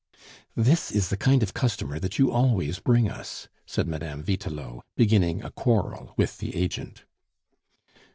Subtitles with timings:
[0.55, 4.23] "This is the kind of customer that you always bring us," said Mme.
[4.23, 7.05] Vitelot, beginning a quarrel with the agent.